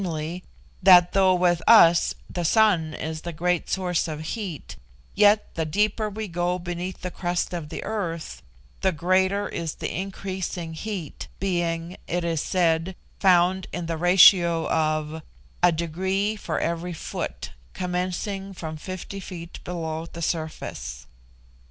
that 0.81 1.11
though 1.13 1.35
with 1.35 1.61
us 1.67 2.15
the 2.27 2.43
sun 2.43 2.95
is 2.95 3.21
the 3.21 3.31
great 3.31 3.69
source 3.69 4.07
of 4.07 4.21
heat, 4.33 4.75
yet 5.13 5.53
the 5.53 5.63
deeper 5.63 6.09
we 6.09 6.27
go 6.27 6.57
beneath 6.57 7.01
the 7.01 7.11
crust 7.11 7.53
of 7.53 7.69
the 7.69 7.83
earth, 7.83 8.41
the 8.79 8.91
greater 8.91 9.47
is 9.47 9.75
the 9.75 9.95
increasing 9.95 10.73
heat, 10.73 11.27
being, 11.39 11.97
it 12.07 12.23
is 12.23 12.41
said, 12.41 12.95
found 13.19 13.67
in 13.71 13.85
the 13.85 13.95
ratio 13.95 14.67
of 14.71 15.21
a 15.61 15.71
degree 15.71 16.35
for 16.35 16.59
every 16.59 16.93
foot, 16.93 17.51
commencing 17.73 18.53
from 18.55 18.77
fifty 18.77 19.19
feet 19.19 19.63
below 19.63 20.07
the 20.07 20.21
surface. 20.23 21.05